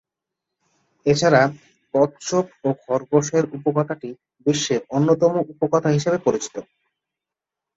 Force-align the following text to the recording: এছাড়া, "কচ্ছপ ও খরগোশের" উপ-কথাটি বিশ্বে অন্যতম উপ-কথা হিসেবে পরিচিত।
এছাড়া, 1.05 1.41
"কচ্ছপ 1.93 2.45
ও 2.63 2.79
খরগোশের" 2.83 3.43
উপ-কথাটি 3.55 4.09
বিশ্বে 4.45 4.75
অন্যতম 4.89 5.33
উপ-কথা 5.51 5.89
হিসেবে 5.89 6.17
পরিচিত। 6.17 6.55